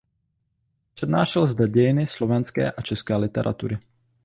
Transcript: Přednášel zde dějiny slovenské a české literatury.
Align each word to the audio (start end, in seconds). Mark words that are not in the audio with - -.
Přednášel 0.93 1.47
zde 1.47 1.67
dějiny 1.67 2.07
slovenské 2.07 2.71
a 2.71 2.81
české 2.81 3.15
literatury. 3.15 3.77